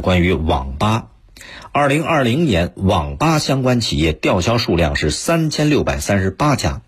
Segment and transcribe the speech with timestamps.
[0.00, 1.08] 关于网吧，
[1.72, 6.82] 二零二零年网吧相关企业吊销数量是三千六百三十八家，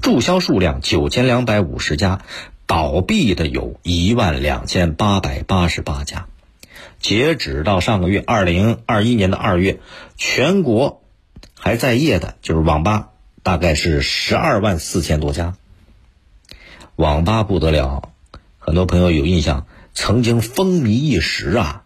[0.00, 2.22] 注销数量九千两百五十家，
[2.66, 6.26] 倒闭的有一万两千八百八十八家。
[6.98, 9.80] 截止到上个月二零二一年的二月，
[10.16, 11.02] 全国
[11.54, 13.10] 还在业的就是网吧，
[13.42, 15.54] 大概是十二万四千多家。
[16.96, 18.08] 网吧不得了，
[18.58, 21.82] 很多朋友有印象，曾经风靡一时啊。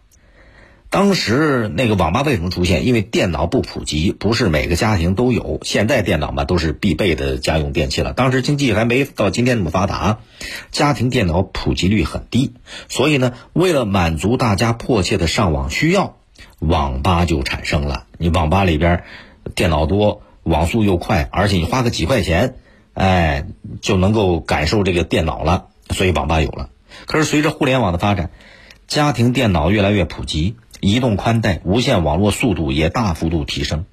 [0.91, 2.85] 当时那个网吧为什么出现？
[2.85, 5.61] 因为电脑不普及，不是每个家庭都有。
[5.63, 8.11] 现在电脑嘛都是必备的家用电器了。
[8.11, 10.19] 当时经济还没到今天那么发达，
[10.69, 12.51] 家庭电脑普及率很低，
[12.89, 16.17] 所以呢，为了满足大家迫切的上网需要，
[16.59, 18.05] 网吧就产生了。
[18.17, 19.05] 你网吧里边
[19.55, 22.55] 电脑多，网速又快，而且你花个几块钱，
[22.93, 23.45] 哎，
[23.79, 26.69] 就能够感受这个电脑了，所以网吧有了。
[27.05, 28.29] 可是随着互联网的发展，
[28.89, 30.57] 家庭电脑越来越普及。
[30.81, 33.85] 移动宽带、无线网络速度也大幅度提升，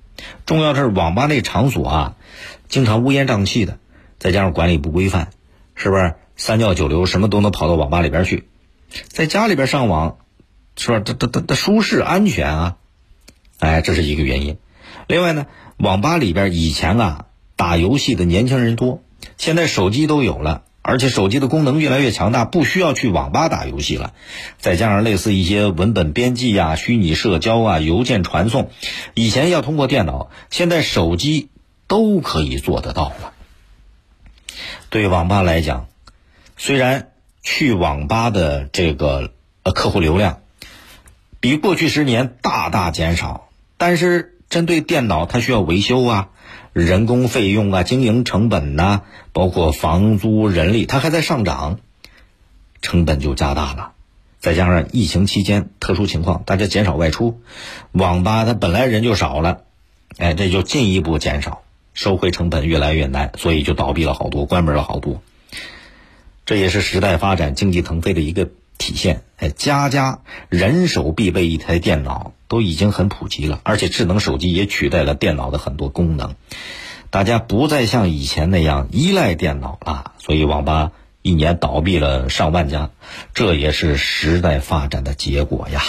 [0.46, 2.16] 重要是网吧那场所啊，
[2.68, 3.78] 经常乌烟瘴气的，
[4.18, 5.28] 再加上管理不规范，
[5.76, 8.48] 是不是三教九流什么都能跑到网吧里边去？
[9.06, 10.16] 在家里边上网，
[10.76, 11.00] 是吧？
[11.00, 12.76] 这这这这舒适安全啊，
[13.58, 14.56] 哎，这是一个原因。
[15.06, 19.02] 另外呢，网吧里边以前啊打游戏的年轻人多，
[19.36, 20.62] 现在手机都有了。
[20.88, 24.14] 而且手机的功能越来越强大，不需要去网吧打游戏了。
[24.58, 28.70] 再加上类似一些文本编辑呀、虚拟社交啊、邮件传送，
[29.12, 31.50] 以前要通过电脑，现在手机
[31.88, 33.34] 都可以做得到了。
[34.88, 35.88] 对网吧来讲，
[36.56, 37.10] 虽然
[37.42, 39.30] 去网吧的这个
[39.64, 40.40] 呃客户流量
[41.38, 46.28] 比过去十年大大减少，但是针对电脑，它需要维修啊。
[46.72, 51.80] 人工费用啊，经营成本呐，包括房租、人力，它还在上涨，
[52.82, 53.92] 成本就加大了。
[54.38, 57.40] 再加上疫情期间特殊情况，大家减少外出，
[57.90, 59.62] 网吧它本来人就少了，
[60.18, 61.62] 哎，这就进一步减少，
[61.94, 65.20] 收回成本越来越难，所以就倒闭了好多，关门了好多。
[66.46, 69.22] 这也是时代发展、经济腾飞的一个体现。
[69.36, 72.32] 哎，家家人手必备一台电脑。
[72.50, 76.34] 都已经很普及了，而且智能手机也取代了电脑的很多功能，
[77.10, 82.88] 大家不再像以前那样依赖电脑了，所以网吧一年倒闭了上万家，
[83.34, 85.82] 这也是时代发展的结果呀。